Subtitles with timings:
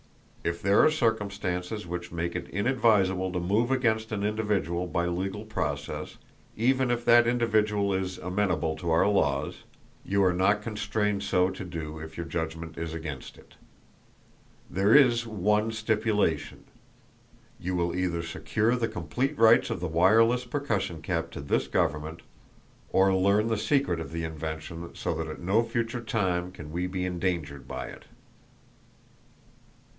[0.43, 5.45] If there are circumstances which make it inadvisable to move against an individual by legal
[5.45, 6.17] process,
[6.57, 9.57] even if that individual is amenable to our laws,
[10.03, 13.53] you are not constrained so to do if your judgment is against it.
[14.67, 16.63] There is one stipulation:
[17.59, 22.23] You will either secure the complete rights of the wireless percussion cap to this government
[22.91, 26.87] or learn the secret of the invention so that at no future time can we
[26.87, 28.05] be endangered by it."